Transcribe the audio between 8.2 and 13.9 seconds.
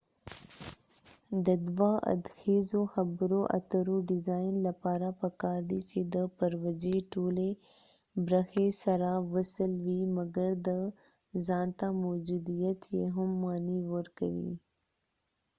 برخی سره وصل وي مګر د ځانته موجوديت یې هم معنی